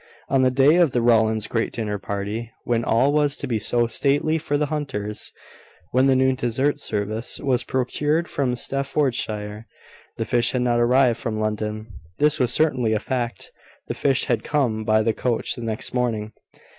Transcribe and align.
On 0.29 0.41
the 0.41 0.49
day 0.49 0.77
of 0.77 0.93
the 0.93 1.01
Rowlands' 1.03 1.45
great 1.45 1.71
dinner 1.71 1.99
party, 1.99 2.49
when 2.63 2.83
all 2.83 3.13
was 3.13 3.37
to 3.37 3.45
be 3.45 3.59
so 3.59 3.85
stately 3.85 4.39
for 4.39 4.57
the 4.57 4.65
Hunters, 4.65 5.31
when 5.91 6.07
the 6.07 6.15
new 6.15 6.33
dessert 6.35 6.79
service 6.79 7.39
was 7.39 7.63
procured 7.63 8.27
from 8.27 8.55
Staffordshire, 8.55 9.67
the 10.17 10.25
fish 10.25 10.53
had 10.53 10.63
not 10.63 10.79
arrived 10.79 11.19
from 11.19 11.39
London. 11.39 11.85
This 12.17 12.39
was 12.39 12.51
certainly 12.51 12.93
a 12.93 12.99
fact; 12.99 13.51
the 13.85 13.93
fish 13.93 14.23
had 14.25 14.43
come 14.43 14.83
by 14.83 15.03
the 15.03 15.13
coach 15.13 15.53
the 15.53 15.61
next 15.61 15.93
morning. 15.93 16.33